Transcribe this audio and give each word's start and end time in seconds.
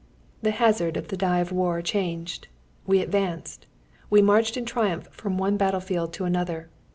The 0.41 0.49
hazard 0.49 0.97
of 0.97 1.09
the 1.09 1.15
die 1.15 1.41
of 1.41 1.51
war 1.51 1.79
changed. 1.83 2.47
We 2.87 3.01
advanced. 3.01 3.67
We 4.09 4.19
marched 4.19 4.57
in 4.57 4.65
triumph 4.65 5.07
from 5.11 5.37
one 5.37 5.57
battle 5.57 5.79
field 5.79 6.11
to 6.13 6.25
another. 6.25 6.69